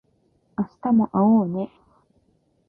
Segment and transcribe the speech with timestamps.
[0.57, 1.69] 明日も会おうね